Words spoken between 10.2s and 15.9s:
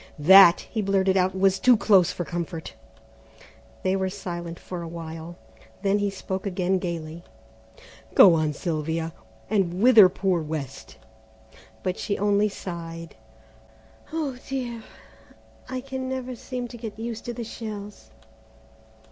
West;" but she only sighed, "Oh, dear, I